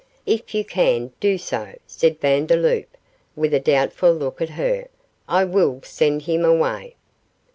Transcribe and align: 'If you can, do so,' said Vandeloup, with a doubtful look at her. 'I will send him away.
'If 0.25 0.55
you 0.55 0.65
can, 0.65 1.11
do 1.19 1.37
so,' 1.37 1.75
said 1.85 2.19
Vandeloup, 2.19 2.87
with 3.35 3.53
a 3.53 3.59
doubtful 3.59 4.11
look 4.11 4.41
at 4.41 4.49
her. 4.49 4.87
'I 5.29 5.43
will 5.45 5.79
send 5.83 6.23
him 6.23 6.43
away. 6.43 6.95